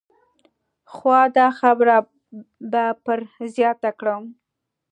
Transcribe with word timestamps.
خو 0.93 1.11
دا 1.37 1.47
خبره 1.59 1.97
به 2.71 2.83
پر 3.03 3.19
زیاته 3.55 3.91
کړم. 3.99 4.23